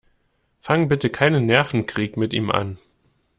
Fang 0.61 0.87
bitte 0.87 1.11
keinen 1.11 1.45
Nervenkrieg 1.45 2.17
mit 2.17 2.33
ihm 2.33 2.49
an. 2.49 2.79